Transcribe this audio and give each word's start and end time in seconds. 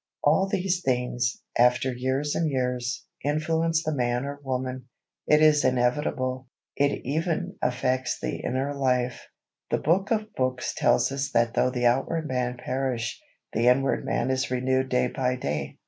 All 0.23 0.47
these 0.47 0.81
things, 0.81 1.43
after 1.55 1.93
years 1.93 2.33
and 2.33 2.49
years, 2.49 3.05
influence 3.23 3.83
the 3.83 3.93
man 3.93 4.25
or 4.25 4.39
woman. 4.41 4.87
It 5.27 5.43
is 5.43 5.63
inevitable. 5.63 6.47
It 6.75 7.01
even 7.05 7.57
affects 7.61 8.19
the 8.19 8.37
inner 8.37 8.73
life. 8.73 9.27
The 9.69 9.77
Book 9.77 10.09
of 10.09 10.33
books 10.33 10.73
tells 10.75 11.11
us 11.11 11.29
that 11.35 11.53
though 11.53 11.69
the 11.69 11.85
outward 11.85 12.27
man 12.27 12.57
perish, 12.57 13.21
the 13.53 13.67
inward 13.67 14.03
man 14.03 14.31
is 14.31 14.49
renewed 14.49 14.89
day 14.89 15.05
by 15.05 15.35
day. 15.35 15.77